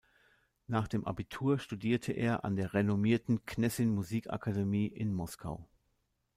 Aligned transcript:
Nach 0.65 0.87
dem 0.87 1.05
Abitur 1.05 1.59
studierte 1.59 2.11
er 2.11 2.43
an 2.43 2.55
der 2.55 2.73
renommierten 2.73 3.45
Gnessin-Musikakademie 3.45 4.87
in 4.87 5.13
Moskau. 5.13 5.69